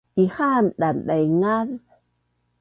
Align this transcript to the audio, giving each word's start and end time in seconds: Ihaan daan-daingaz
Ihaan 0.21 0.65
daan-daingaz 0.79 1.69